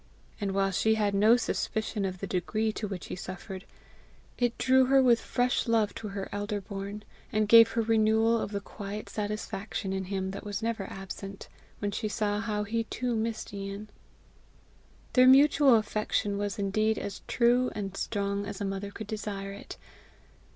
[0.39, 3.65] And while she had no suspicion of the degree to which he suffered,
[4.35, 8.49] it drew her with fresh love to her elder born, and gave her renewal of
[8.51, 13.15] the quiet satisfaction in him that was never absent, when she saw how he too
[13.15, 13.89] missed Ian.
[15.13, 19.77] Their mutual affection was indeed as true and strong as a mother could desire it.